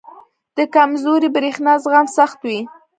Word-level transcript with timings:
•د 0.57 0.59
کمزوري 0.75 1.29
برېښنا 1.35 1.73
زغم 1.83 2.07
سخت 2.17 2.39
وي. 2.47 2.59